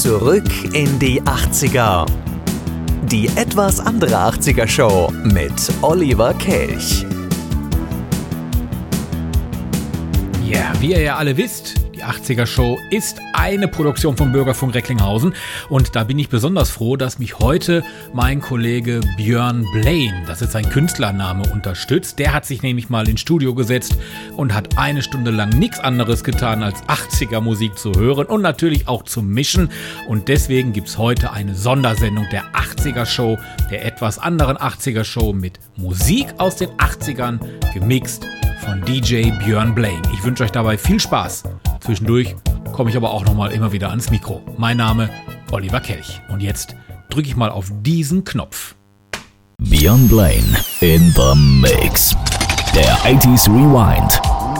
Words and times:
Zurück 0.00 0.48
in 0.72 0.98
die 0.98 1.20
80er. 1.20 2.06
Die 3.02 3.28
etwas 3.36 3.78
andere 3.78 4.16
80er 4.16 4.66
Show 4.66 5.12
mit 5.22 5.52
Oliver 5.82 6.32
Kelch. 6.34 7.04
Ja, 10.42 10.72
wie 10.80 10.92
ihr 10.92 11.02
ja 11.02 11.16
alle 11.16 11.36
wisst, 11.36 11.74
die 12.02 12.08
80er 12.08 12.46
Show 12.46 12.78
ist 12.90 13.20
eine 13.32 13.68
Produktion 13.68 14.16
vom 14.16 14.32
Bürgerfunk 14.32 14.74
Recklinghausen 14.74 15.34
und 15.68 15.94
da 15.94 16.04
bin 16.04 16.18
ich 16.18 16.28
besonders 16.28 16.70
froh, 16.70 16.96
dass 16.96 17.18
mich 17.18 17.38
heute 17.38 17.84
mein 18.12 18.40
Kollege 18.40 19.00
Björn 19.16 19.66
Blaine, 19.72 20.22
das 20.26 20.42
ist 20.42 20.52
sein 20.52 20.68
Künstlername, 20.68 21.44
unterstützt. 21.52 22.18
Der 22.18 22.32
hat 22.32 22.44
sich 22.44 22.62
nämlich 22.62 22.88
mal 22.88 23.08
ins 23.08 23.20
Studio 23.20 23.54
gesetzt 23.54 23.96
und 24.36 24.54
hat 24.54 24.78
eine 24.78 25.02
Stunde 25.02 25.30
lang 25.30 25.50
nichts 25.50 25.78
anderes 25.80 26.24
getan, 26.24 26.62
als 26.62 26.82
80er 26.84 27.40
Musik 27.40 27.78
zu 27.78 27.92
hören 27.92 28.26
und 28.26 28.42
natürlich 28.42 28.88
auch 28.88 29.04
zu 29.04 29.22
mischen. 29.22 29.70
Und 30.08 30.28
deswegen 30.28 30.72
gibt 30.72 30.88
es 30.88 30.98
heute 30.98 31.32
eine 31.32 31.54
Sondersendung 31.54 32.26
der 32.32 32.44
80er 32.52 33.06
Show, 33.06 33.38
der 33.70 33.84
etwas 33.84 34.18
anderen 34.18 34.56
80er 34.56 35.04
Show 35.04 35.32
mit 35.32 35.60
Musik 35.76 36.34
aus 36.38 36.56
den 36.56 36.70
80ern 36.70 37.38
gemixt 37.74 38.26
von 38.64 38.80
DJ 38.84 39.30
Björn 39.44 39.74
Blaine. 39.74 40.02
Ich 40.14 40.24
wünsche 40.24 40.44
euch 40.44 40.52
dabei 40.52 40.78
viel 40.78 41.00
Spaß. 41.00 41.44
Zwischendurch 41.92 42.34
komme 42.72 42.88
ich 42.88 42.96
aber 42.96 43.10
auch 43.10 43.22
noch 43.26 43.34
mal 43.34 43.52
immer 43.52 43.72
wieder 43.72 43.90
ans 43.90 44.10
Mikro. 44.10 44.40
Mein 44.56 44.78
Name 44.78 45.10
Oliver 45.50 45.78
Kelch 45.78 46.22
und 46.30 46.40
jetzt 46.40 46.74
drücke 47.10 47.28
ich 47.28 47.36
mal 47.36 47.50
auf 47.50 47.70
diesen 47.82 48.24
Knopf. 48.24 48.76
Björn 49.60 50.08
Blaine 50.08 50.56
in 50.80 51.12
the 51.14 51.34
Mix. 51.36 52.16
Der 52.74 52.96
80s 53.00 53.46
Rewind. 53.46 54.51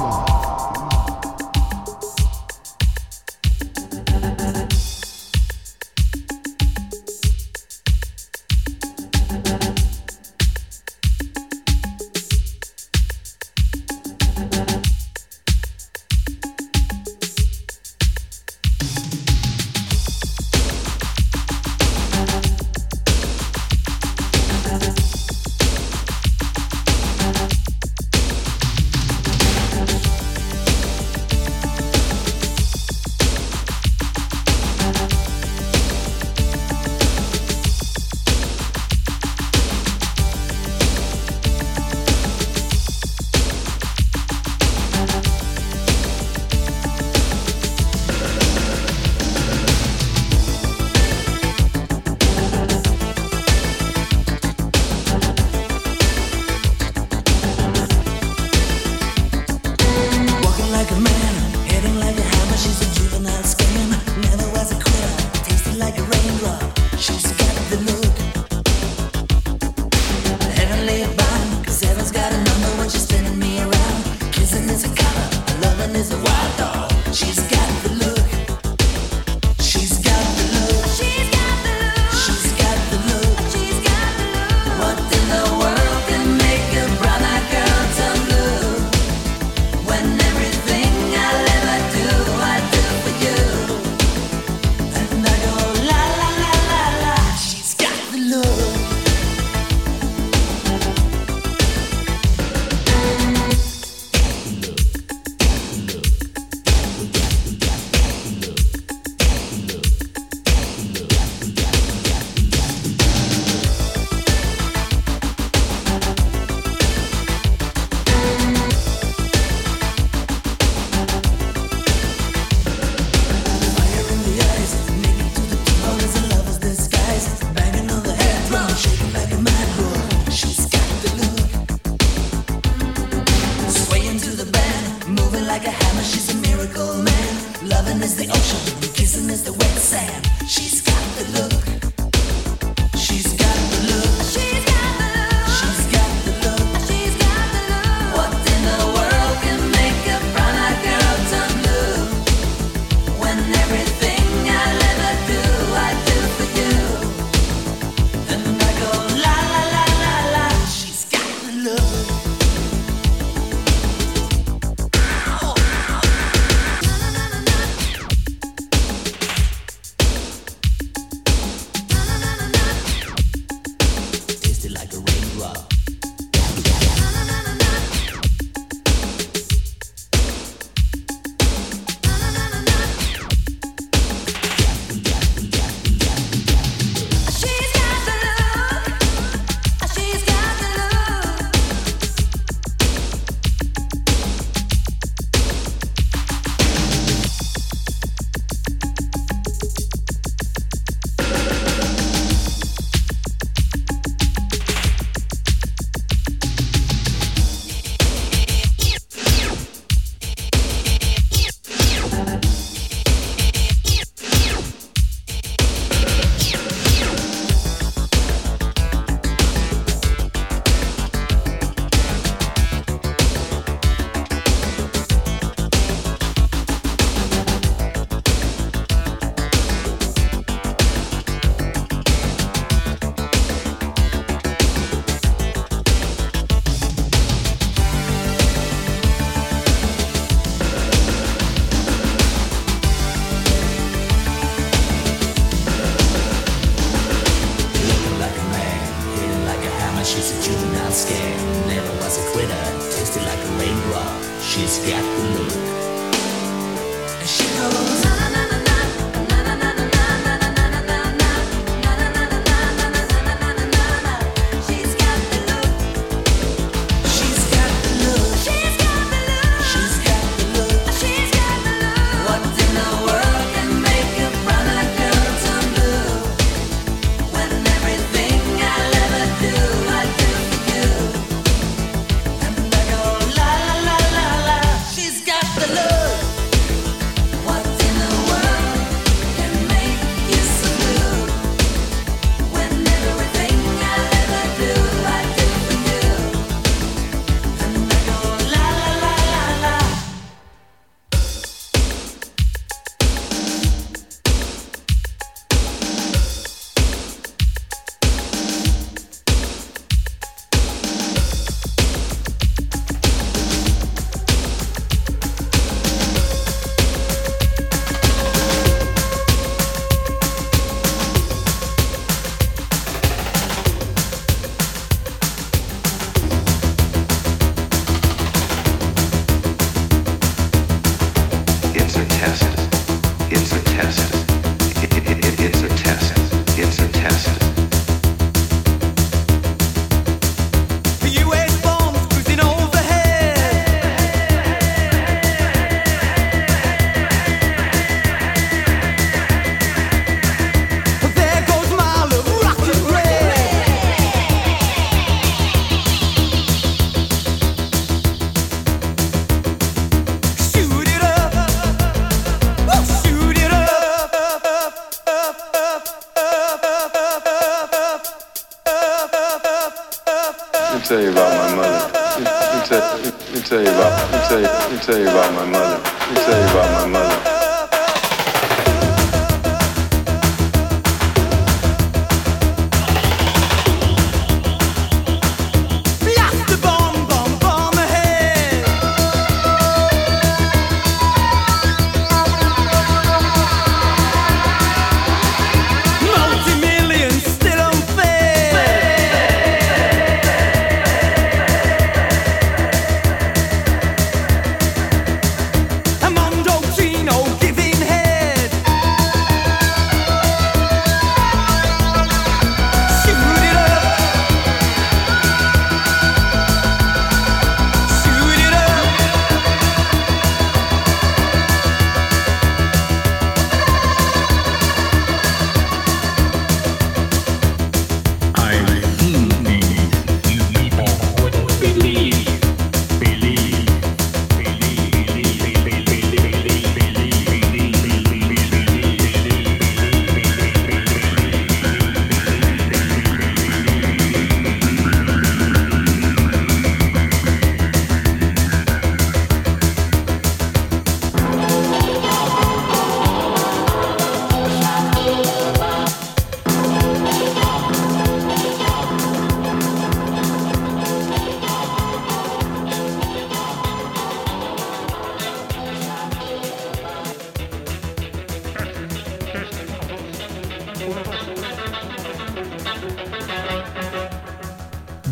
Tell 370.93 371.03
you 371.03 371.11
about 371.11 371.49
my 371.49 371.56
mother. 371.56 371.93
Let 371.94 372.21
me, 372.21 373.41
tell, 373.47 373.62
you 373.62 375.09
about 375.09 375.33
my 375.33 375.47
mother. 375.47 375.81
Let 375.81 376.11
me 376.11 376.17
tell 376.21 376.39
you 376.39 376.49
about 376.49 376.85
my 376.85 376.87
mother. 376.87 377.22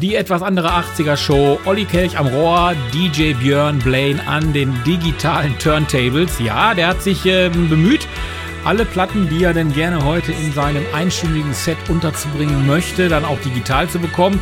Die 0.00 0.14
etwas 0.14 0.42
andere 0.42 0.70
80er 0.70 1.16
Show. 1.16 1.60
Olli 1.66 1.84
Kelch 1.84 2.18
am 2.18 2.26
Rohr, 2.26 2.72
DJ 2.94 3.34
Björn 3.34 3.80
Blaine 3.80 4.26
an 4.26 4.54
den 4.54 4.72
digitalen 4.84 5.58
Turntables. 5.58 6.38
Ja, 6.38 6.72
der 6.72 6.86
hat 6.86 7.02
sich 7.02 7.26
äh, 7.26 7.50
bemüht, 7.50 8.08
alle 8.64 8.84
Platten, 8.84 9.28
die 9.28 9.44
er 9.44 9.52
denn 9.52 9.72
gerne 9.72 10.04
heute 10.04 10.32
in 10.32 10.52
seinem 10.52 10.84
einstündigen 10.94 11.52
Set 11.52 11.76
unterzubringen 11.88 12.66
möchte, 12.66 13.08
dann 13.08 13.24
auch 13.24 13.38
digital 13.40 13.88
zu 13.88 13.98
bekommen. 13.98 14.40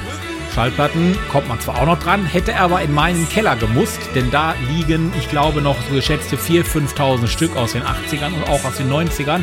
Schallplatten 0.55 1.17
kommt 1.31 1.49
man 1.49 1.61
zwar 1.61 1.81
auch 1.81 1.87
noch 1.87 1.99
dran, 2.01 2.25
hätte 2.25 2.53
er 2.53 2.63
aber 2.63 2.81
in 2.83 2.93
meinen 2.93 3.29
Keller 3.29 3.55
gemusst, 3.55 4.01
denn 4.15 4.31
da 4.31 4.55
liegen, 4.71 5.13
ich 5.19 5.29
glaube, 5.29 5.61
noch 5.61 5.77
so 5.89 5.95
geschätzte 5.95 6.37
4.000, 6.37 6.95
5.000 6.97 7.27
Stück 7.29 7.57
aus 7.57 7.73
den 7.73 7.83
80ern 7.83 8.35
und 8.35 8.49
auch 8.49 8.65
aus 8.65 8.77
den 8.77 8.91
90ern. 8.91 9.43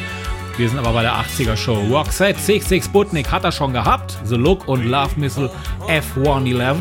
Wir 0.58 0.70
sind 0.70 0.80
aber 0.80 0.94
bei 0.94 1.02
der 1.02 1.14
80er 1.14 1.58
Show. 1.58 1.76
Roxette 1.92 2.40
66 2.40 2.86
Sputnik 2.86 3.30
hat 3.30 3.44
er 3.44 3.52
schon 3.52 3.74
gehabt. 3.74 4.18
The 4.24 4.36
Look 4.36 4.70
und 4.70 4.86
Love 4.86 5.12
Missile 5.18 5.52
F111. 5.88 6.78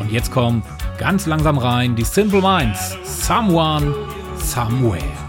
Und 0.00 0.10
jetzt 0.10 0.30
kommen 0.30 0.62
ganz 0.96 1.26
langsam 1.26 1.58
rein 1.58 1.94
die 1.94 2.04
Simple 2.04 2.40
Minds. 2.40 2.96
Someone, 3.04 3.94
Somewhere. 4.38 5.27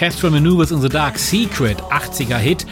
Orchestral 0.00 0.30
Maneuvers 0.30 0.70
in 0.70 0.80
the 0.80 0.88
Dark 0.88 1.18
Secret 1.18 1.76
80er 1.90 2.38
Hit. 2.38 2.64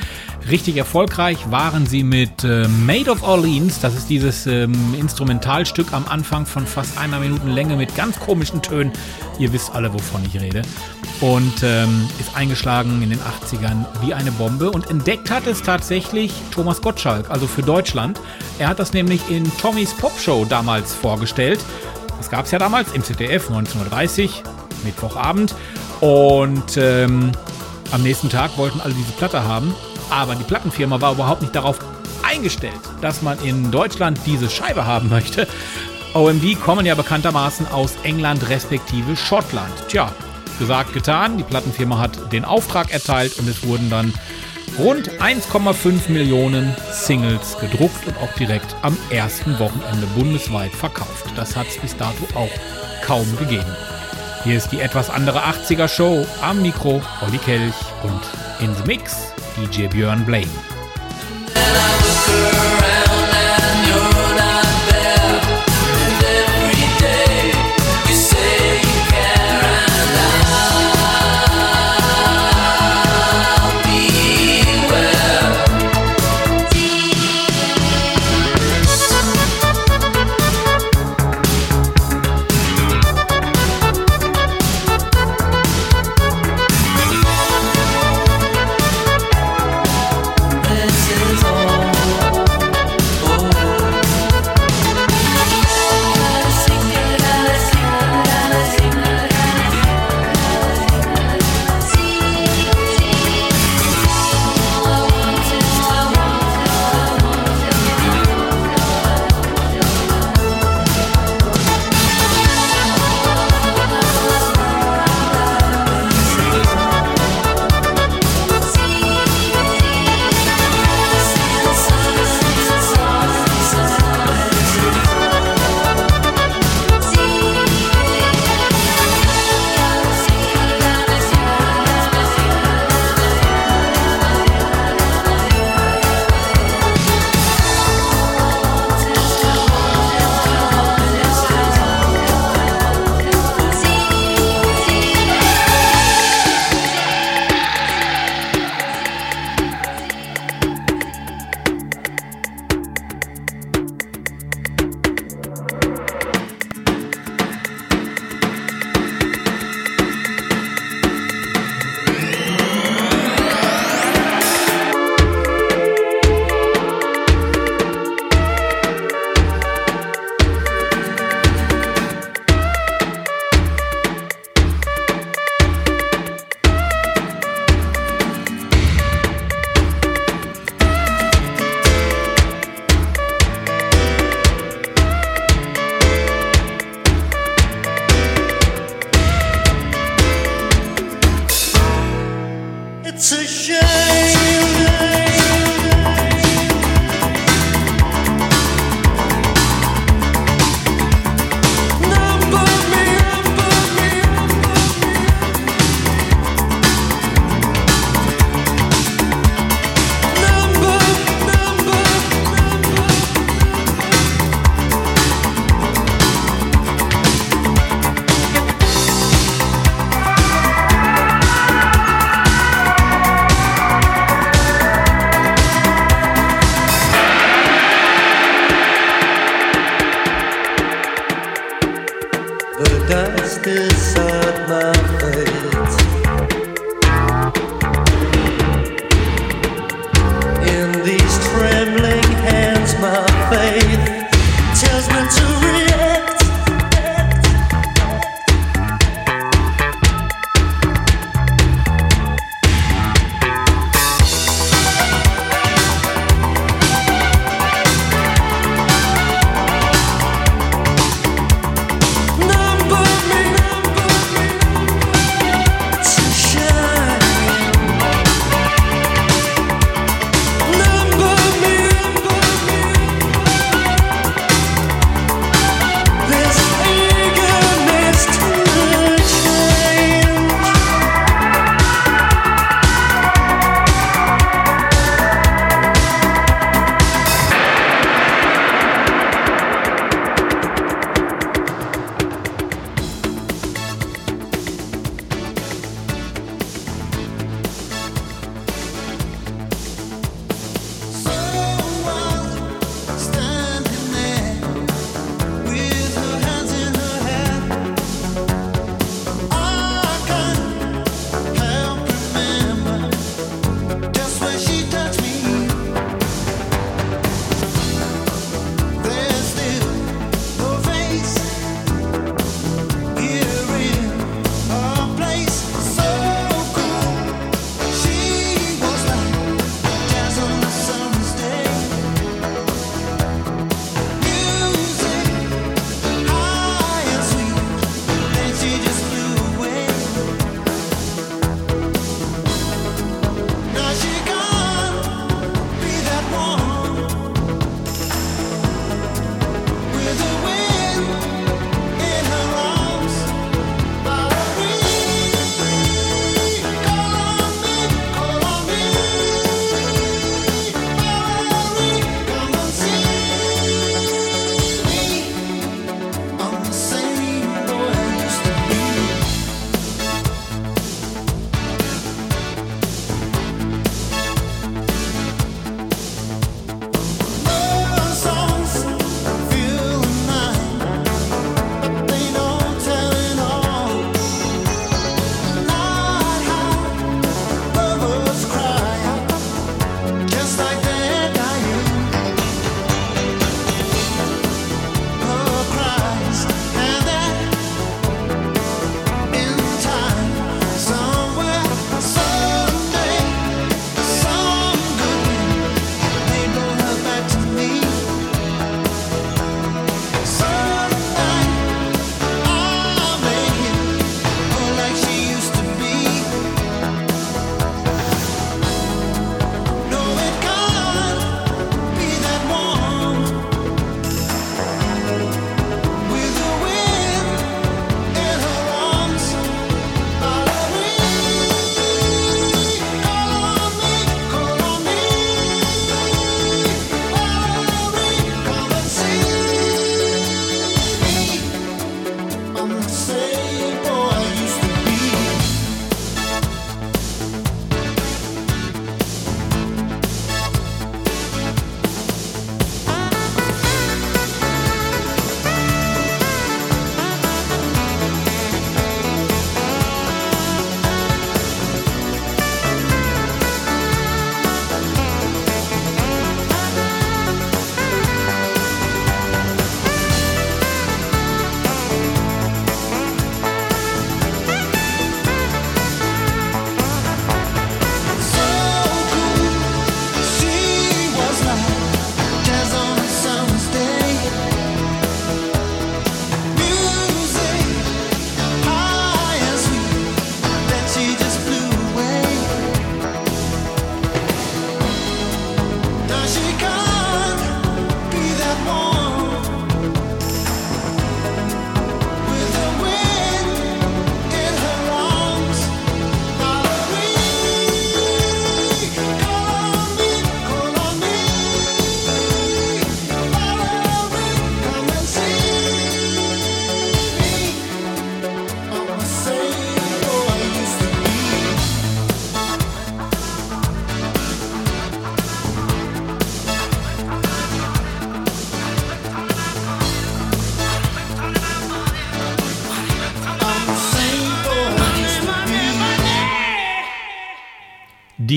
Richtig 0.51 0.79
erfolgreich 0.79 1.51
waren 1.51 1.85
sie 1.85 2.03
mit 2.03 2.43
äh, 2.43 2.67
Made 2.69 3.11
of 3.11 3.23
Orleans. 3.23 3.81
Das 3.81 3.95
ist 3.95 4.09
dieses 4.09 4.47
ähm, 4.47 4.95
Instrumentalstück 4.99 5.93
am 5.93 6.09
Anfang 6.09 6.47
von 6.47 6.67
fast 6.67 6.97
einer 6.97 7.21
Minute 7.21 7.47
Länge 7.47 7.77
mit 7.77 7.95
ganz 7.95 8.19
komischen 8.19 8.63
Tönen. 8.63 8.93
Ihr 9.39 9.53
wisst 9.53 9.75
alle, 9.75 9.93
wovon 9.93 10.25
ich 10.25 10.41
rede. 10.41 10.63
Und 11.21 11.63
ähm, 11.63 12.09
ist 12.19 12.35
eingeschlagen 12.35 13.03
in 13.03 13.11
den 13.11 13.21
80ern 13.21 13.85
wie 14.01 14.15
eine 14.15 14.33
Bombe. 14.33 14.71
Und 14.71 14.89
entdeckt 14.89 15.31
hat 15.31 15.47
es 15.47 15.63
tatsächlich 15.63 16.33
Thomas 16.51 16.81
Gottschalk, 16.81 17.31
also 17.31 17.47
für 17.47 17.63
Deutschland. 17.63 18.19
Er 18.59 18.69
hat 18.69 18.79
das 18.79 18.95
nämlich 18.95 19.21
in 19.29 19.55
Tommys 19.59 19.93
Pop 19.93 20.19
Show 20.19 20.47
damals 20.49 20.95
vorgestellt. 20.95 21.61
Das 22.17 22.31
gab 22.31 22.47
es 22.47 22.53
ja 22.53 22.59
damals 22.59 22.93
im 22.93 23.05
ZDF 23.05 23.51
1930, 23.51 24.43
Mittwochabend. 24.83 25.55
Und 26.01 26.77
ähm, 26.77 27.33
am 27.91 28.03
nächsten 28.03 28.29
Tag 28.29 28.57
wollten 28.57 28.81
alle 28.81 28.95
diese 28.95 29.13
Platte 29.13 29.45
haben. 29.45 29.75
Aber 30.11 30.35
die 30.35 30.45
Plattenfirma 30.45 31.01
war 31.01 31.13
überhaupt 31.13 31.43
nicht 31.43 31.55
darauf 31.55 31.79
eingestellt, 32.23 32.81
dass 33.01 33.23
man 33.23 33.39
in 33.43 33.71
Deutschland 33.71 34.19
diese 34.27 34.49
Scheibe 34.49 34.87
haben 34.87 35.09
möchte. 35.09 35.47
OMD 36.15 36.61
kommen 36.61 36.87
ja 36.87 36.95
bekanntermaßen 36.95 37.67
aus 37.69 37.97
England 38.03 38.49
respektive 38.49 39.17
Schottland. 39.17 39.73
Tja, 39.89 40.13
gesagt, 40.59 40.93
getan. 40.93 41.37
Die 41.37 41.45
Plattenfirma 41.45 41.99
hat 41.99 42.33
den 42.33 42.45
Auftrag 42.45 42.91
erteilt 42.93 43.39
und 43.39 43.49
es 43.49 43.67
wurden 43.67 43.91
dann 43.91 44.13
rund 44.79 45.11
1,5 45.21 46.11
Millionen 46.11 46.75
Singles 46.93 47.57
gedruckt 47.61 48.07
und 48.07 48.17
auch 48.19 48.33
direkt 48.35 48.75
am 48.83 48.97
ersten 49.11 49.59
Wochenende 49.59 50.07
bundesweit 50.17 50.73
verkauft. 50.73 51.27
Das 51.37 51.57
hat 51.57 51.69
es 51.69 51.79
bis 51.79 51.97
dato 51.97 52.25
auch 52.35 52.51
kaum 53.05 53.27
gegeben. 53.39 53.77
Hier 54.45 54.57
ist 54.57 54.71
die 54.71 54.81
etwas 54.81 55.11
andere 55.11 55.45
80er 55.45 55.89
Show 55.89 56.27
am 56.41 56.63
Mikro 56.63 57.03
Olli 57.21 57.39
Kelch 57.39 57.75
und 58.03 58.21
in 58.61 58.75
the 58.75 58.83
Mix 58.85 59.33
DJ 59.57 59.87
Björn 59.87 60.25
Blaine. 60.25 60.49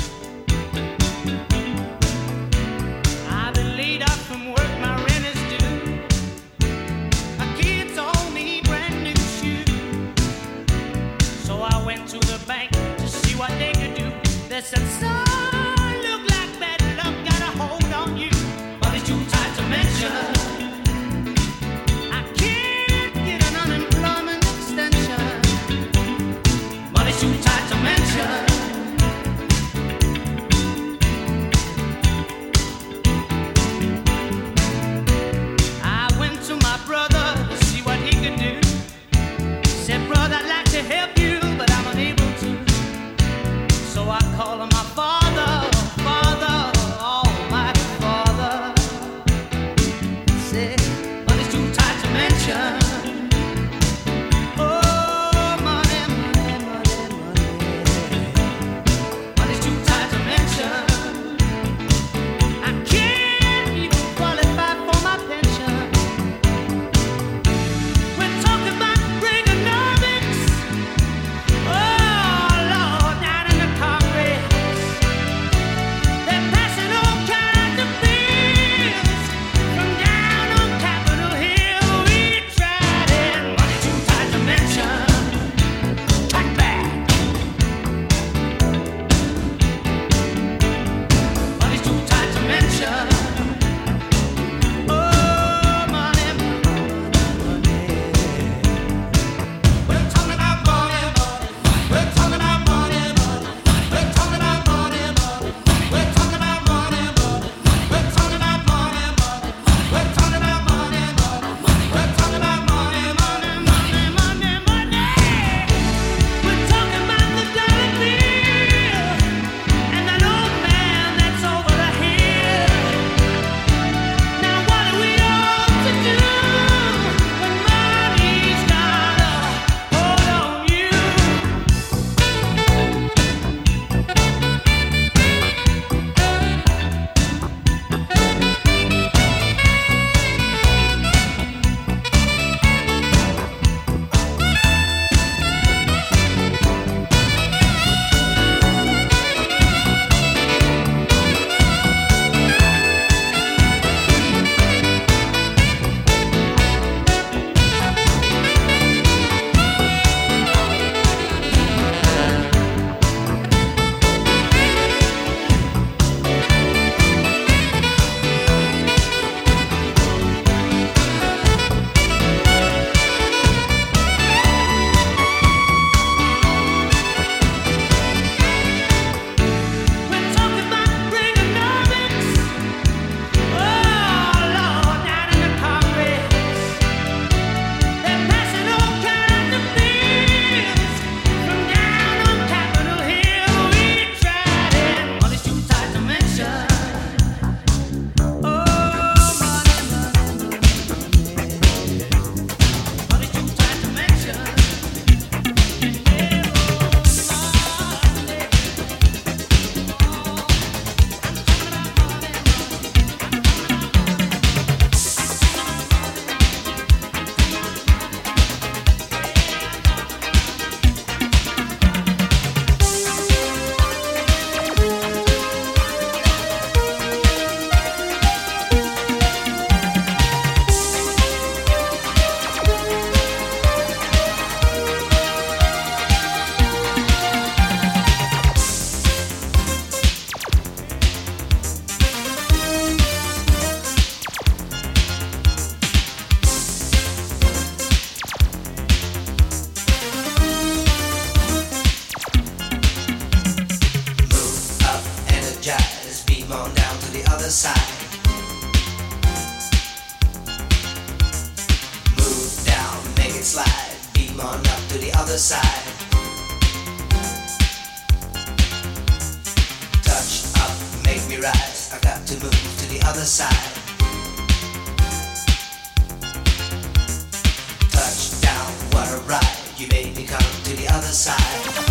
side. 281.17 281.86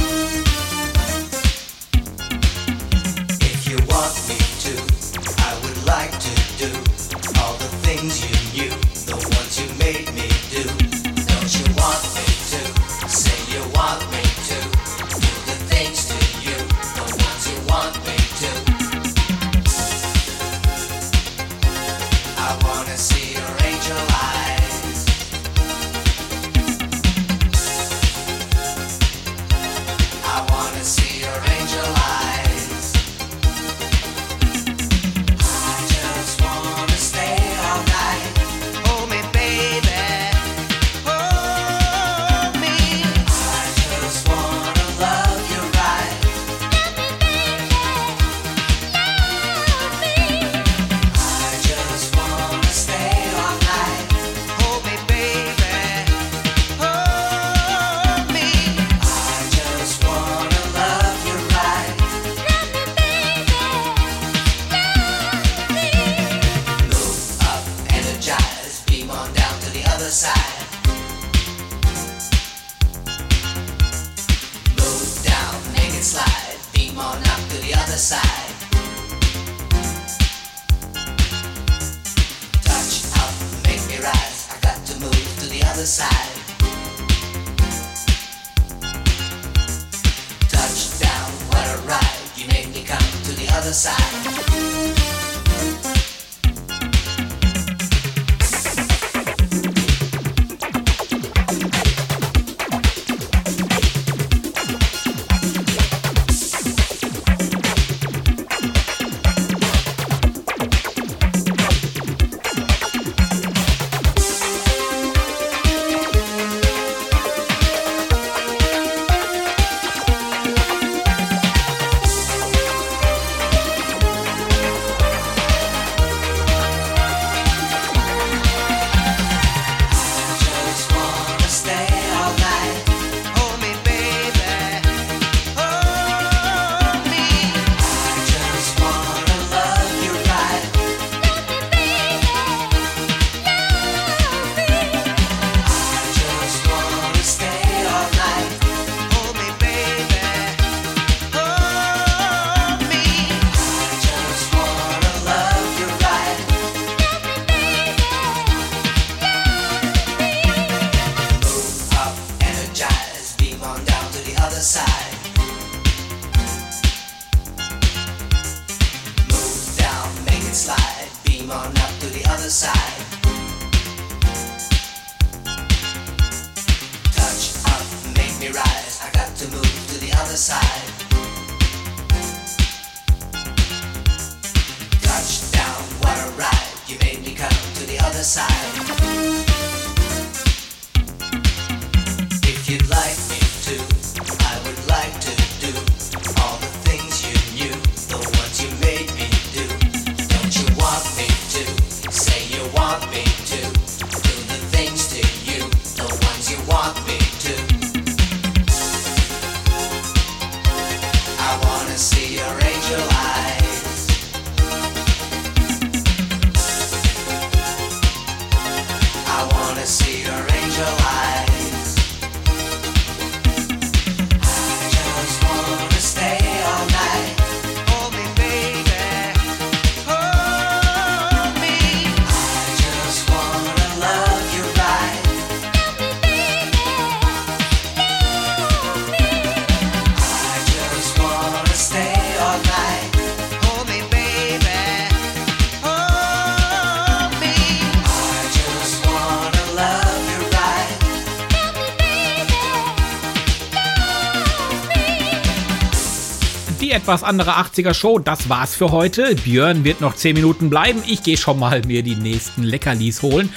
etwas 257.06 257.22
andere 257.22 257.52
80er 257.52 257.94
Show. 257.94 258.18
Das 258.18 258.50
war's 258.50 258.74
für 258.74 258.90
heute. 258.90 259.36
Björn 259.36 259.84
wird 259.84 260.02
noch 260.02 260.16
10 260.16 260.34
Minuten 260.34 260.72
bleiben. 260.72 261.04
Ich 261.06 261.22
gehe 261.22 261.38
schon 261.38 261.60
mal 261.60 261.84
mir 261.86 262.02
die 262.02 262.16
nächsten 262.16 262.64
Leckerlis 262.64 263.22
holen. 263.22 263.54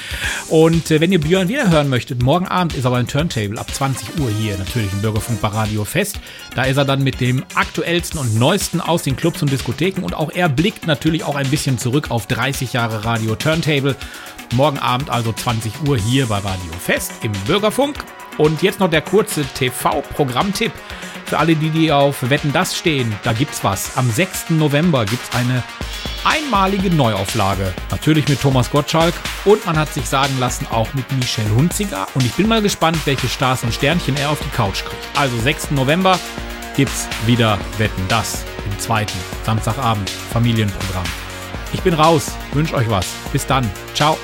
Und 0.50 0.90
äh, 0.90 1.00
wenn 1.00 1.12
ihr 1.12 1.18
Björn 1.18 1.48
wieder 1.48 1.70
hören 1.70 1.88
möchtet, 1.88 2.22
morgen 2.22 2.46
Abend 2.46 2.74
ist 2.74 2.84
er 2.84 2.90
beim 2.90 3.06
Turntable 3.06 3.58
ab 3.58 3.72
20 3.72 4.20
Uhr 4.20 4.28
hier 4.28 4.58
natürlich 4.58 4.92
im 4.92 5.00
Bürgerfunk 5.00 5.40
bei 5.40 5.48
Radio 5.48 5.86
Fest. 5.86 6.20
Da 6.56 6.64
ist 6.64 6.76
er 6.76 6.84
dann 6.84 7.02
mit 7.02 7.22
dem 7.22 7.42
aktuellsten 7.54 8.20
und 8.20 8.38
neuesten 8.38 8.82
aus 8.82 9.04
den 9.04 9.16
Clubs 9.16 9.40
und 9.40 9.50
Diskotheken 9.50 10.02
und 10.02 10.12
auch 10.12 10.30
er 10.30 10.50
blickt 10.50 10.86
natürlich 10.86 11.24
auch 11.24 11.36
ein 11.36 11.48
bisschen 11.48 11.78
zurück 11.78 12.10
auf 12.10 12.26
30 12.26 12.74
Jahre 12.74 13.06
Radio 13.06 13.34
Turntable. 13.34 13.96
Morgen 14.52 14.78
Abend 14.78 15.08
also 15.08 15.32
20 15.32 15.72
Uhr 15.88 15.96
hier 15.96 16.26
bei 16.26 16.36
Radio 16.36 16.72
Fest 16.84 17.12
im 17.22 17.32
Bürgerfunk. 17.46 17.96
Und 18.36 18.62
jetzt 18.62 18.78
noch 18.78 18.90
der 18.90 19.00
kurze 19.00 19.42
TV-Programmtipp. 19.42 20.72
Für 21.28 21.38
alle, 21.38 21.54
die, 21.56 21.68
die 21.68 21.92
auf 21.92 22.30
Wetten 22.30 22.54
das 22.54 22.74
stehen, 22.74 23.14
da 23.22 23.34
gibt's 23.34 23.62
was. 23.62 23.98
Am 23.98 24.10
6. 24.10 24.48
November 24.48 25.04
gibt's 25.04 25.28
eine 25.36 25.62
einmalige 26.24 26.88
Neuauflage. 26.88 27.74
Natürlich 27.90 28.26
mit 28.28 28.40
Thomas 28.40 28.70
Gottschalk 28.70 29.12
und 29.44 29.66
man 29.66 29.76
hat 29.76 29.92
sich 29.92 30.06
sagen 30.06 30.34
lassen, 30.40 30.66
auch 30.70 30.92
mit 30.94 31.04
Michelle 31.12 31.54
Hunziger. 31.54 32.06
Und 32.14 32.24
ich 32.24 32.32
bin 32.32 32.48
mal 32.48 32.62
gespannt, 32.62 32.96
welche 33.04 33.28
Stars 33.28 33.62
und 33.62 33.74
Sternchen 33.74 34.16
er 34.16 34.30
auf 34.30 34.40
die 34.40 34.56
Couch 34.56 34.84
kriegt. 34.84 35.18
Also 35.18 35.38
6. 35.38 35.72
November 35.72 36.18
gibt's 36.76 37.06
wieder 37.26 37.58
Wetten 37.76 38.04
das 38.08 38.46
im 38.64 38.78
zweiten 38.78 39.18
Samstagabend 39.44 40.08
Familienprogramm. 40.08 41.04
Ich 41.74 41.82
bin 41.82 41.92
raus, 41.92 42.32
wünsche 42.54 42.74
euch 42.74 42.88
was. 42.88 43.06
Bis 43.32 43.46
dann. 43.46 43.70
Ciao. 43.92 44.16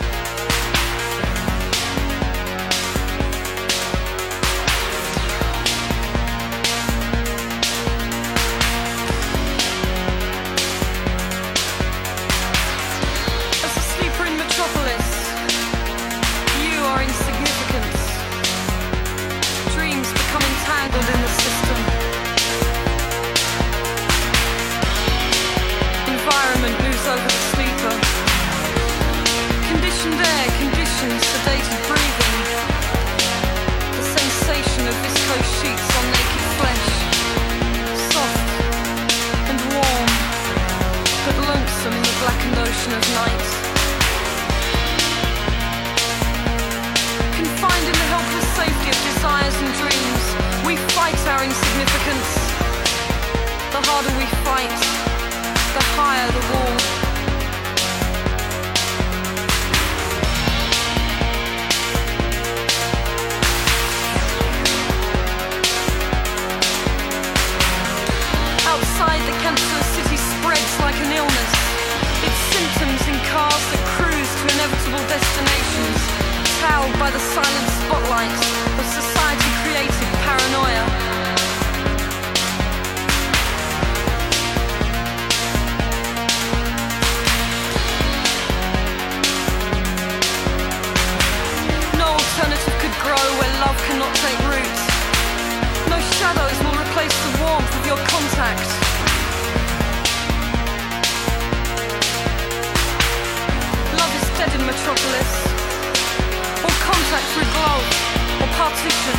partition. 108.74 109.18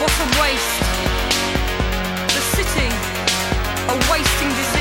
What 0.00 0.12
a 0.20 0.28
waste. 0.40 0.80
The 2.34 2.42
city, 2.56 2.88
a 3.88 4.12
wasting 4.12 4.48
disease. 4.48 4.79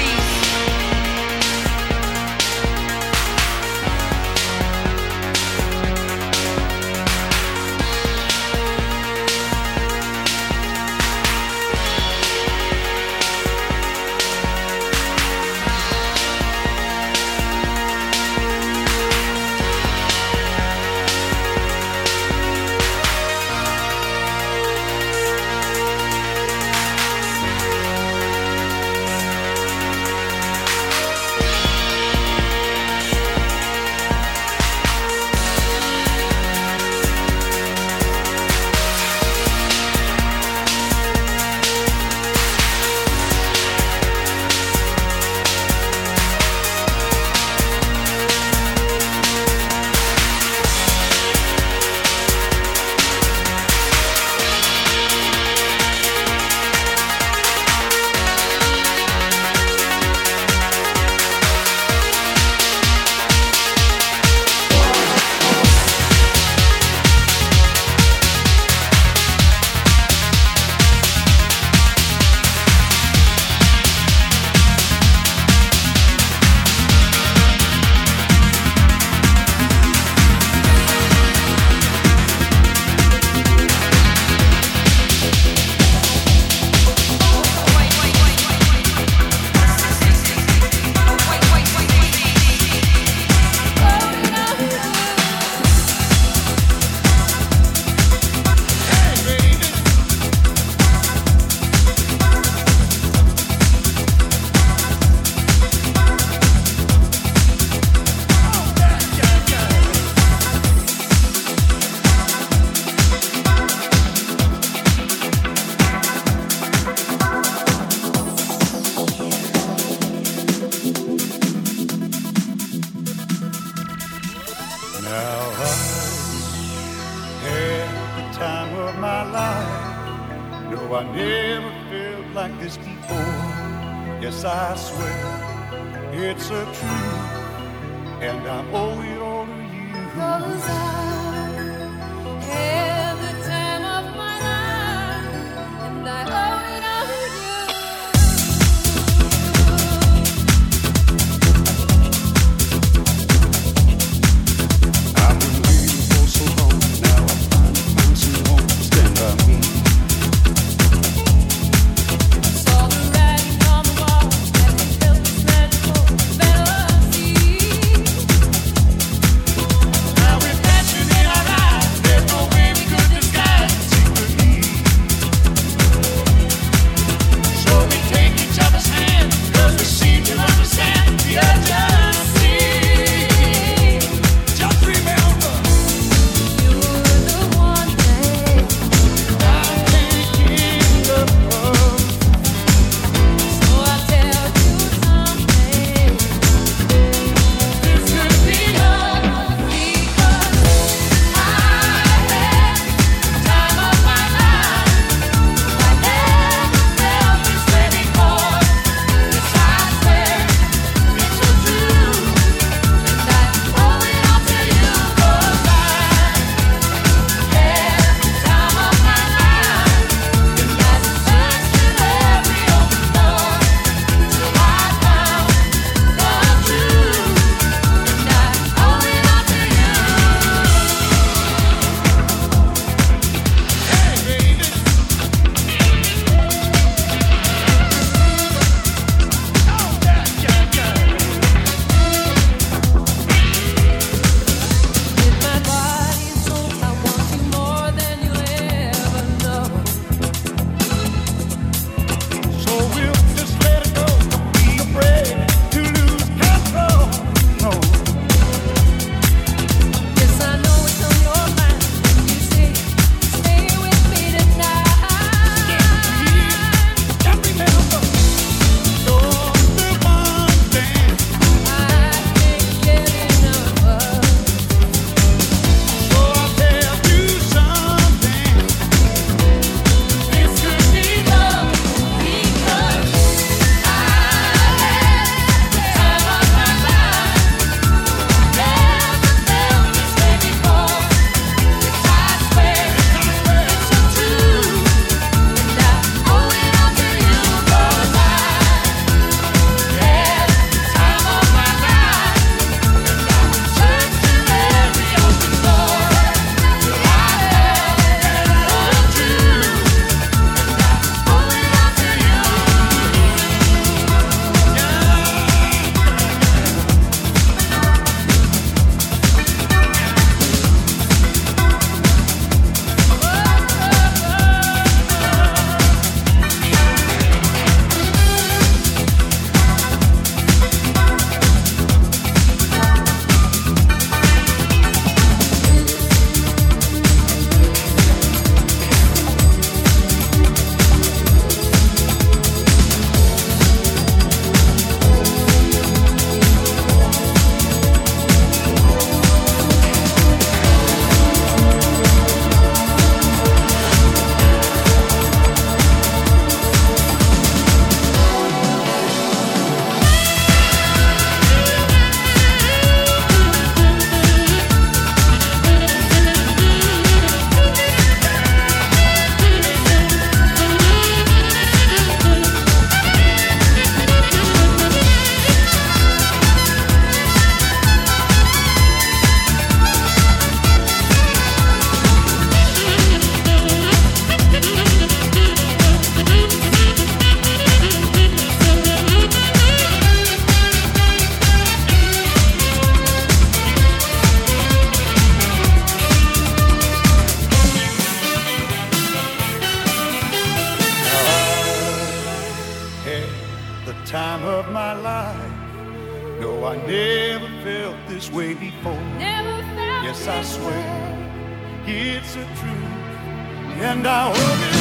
And 413.81 414.05
I 414.05 414.33
hope 414.33 414.78